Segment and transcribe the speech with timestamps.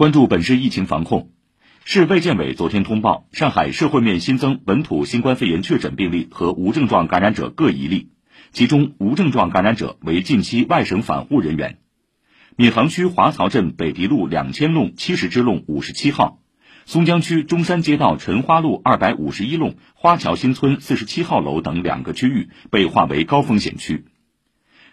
[0.00, 1.28] 关注本市疫情防控，
[1.84, 8.08] 市卫健委昨天通报，上海社会面新增本土新冠肺炎确诊病例和无症状感染者各一例，
[8.50, 11.80] 其中无症状感染者为近期外省返沪人员。
[12.56, 16.40] 闵行区华漕镇北堤路两千弄七十支弄五十七号，
[16.86, 24.06] 松江区中山街道陈花路二百五十一弄花桥新村四十七号楼等两个区域被划为高风险区。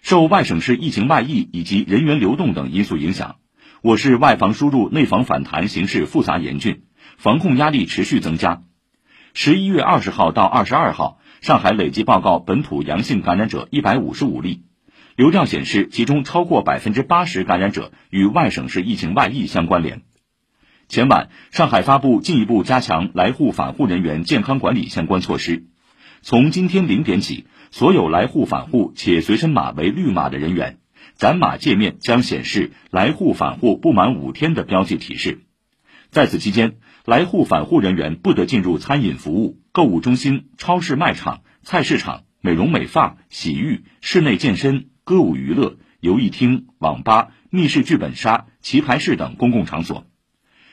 [0.01, 3.37] 受外省市疫情外溢以及人员流动等因素影响。
[3.83, 6.81] 我市外防输入、内防反弹形势复杂严峻，
[7.17, 8.63] 防控压力持续增加。
[9.35, 14.63] 十一月二十号到二十二号，上海累计报告本土阳性感染者一百五十五例，
[15.15, 20.01] 流调显示，其中超过百分之八十感染者与外省市疫情外溢相关联。
[20.87, 25.67] 前晚，上海发布进一步加强来沪返沪人员健康管理相关措施，
[26.23, 30.79] 从今天零点起，所有来沪返沪且随身码为绿码的人员。
[31.15, 35.39] 展码界面将显示来沪返沪不满五天的标记提示。
[36.09, 50.05] 在此期间，来沪返沪人员不得进入餐饮服务、购物中心、超市卖场、菜市场、美容美发、洗浴、室内健身、歌舞娱乐、游艺厅、网吧、密室剧本杀、棋牌室等公共场所。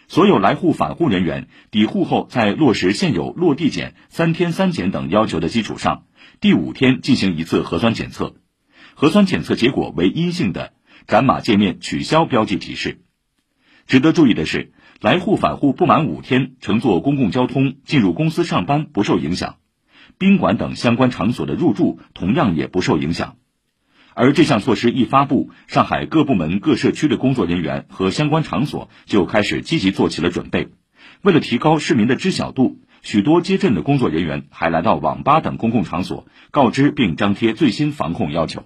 [0.06, 6.04] 所有来沪返沪人员抵沪后，在落实现有落地检、三天三检等要求的基础上，
[6.40, 8.36] 第五天进行一次核酸检测。
[8.94, 10.72] 核酸检测结果为阴性的，
[11.06, 13.00] 展码界面取消标记提示。
[13.86, 19.56] 值得注意的是，来沪返沪不满五天，乘坐公共交通进入公司上班不受影响，
[20.16, 23.36] 宾馆等相关场所的入住同样也不受影响。
[24.14, 30.68] 而这项措施一发布，上海各部门各社区的工作人员和相关场所就开始积极做起了准备。
[31.22, 38.64] 为了提高市民的知晓度，许多街镇的工作人员还来到网吧等公共场所，告知并张贴最新防控要求。